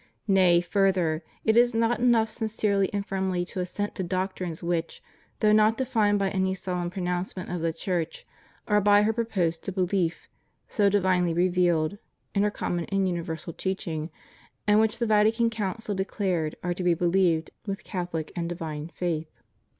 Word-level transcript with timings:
Nay, 0.27 0.61
further, 0.61 1.23
it 1.45 1.55
is 1.55 1.75
not 1.75 1.99
enough 1.99 2.31
sincerely 2.31 2.91
and 2.91 3.05
firmly 3.05 3.45
to 3.45 3.59
assent 3.59 3.93
to 3.93 4.03
doctrines 4.03 4.63
which, 4.63 5.03
though 5.41 5.51
not 5.51 5.77
defined 5.77 6.17
by 6.17 6.31
any 6.31 6.55
solemn 6.55 6.89
pro 6.89 7.03
nouncement 7.03 7.53
of 7.53 7.61
the 7.61 7.71
Church, 7.71 8.25
are 8.67 8.81
by 8.81 9.03
her 9.03 9.13
proposed 9.13 9.61
to 9.63 9.71
belief, 9.71 10.27
as 10.75 10.89
divinely 10.91 11.35
revealed, 11.35 11.99
in 12.33 12.41
her 12.41 12.49
common 12.49 12.85
and 12.85 13.07
universal 13.07 13.53
teaching, 13.53 14.09
and 14.65 14.79
which 14.79 14.97
the 14.97 15.05
Vatican 15.05 15.51
Council 15.51 15.93
declared 15.93 16.55
are 16.63 16.73
to 16.73 16.81
be 16.81 16.95
believed 16.95 17.51
toith 17.67 17.83
Catholic 17.83 18.31
and 18.35 18.49
divine 18.49 18.89
faith. 18.95 19.29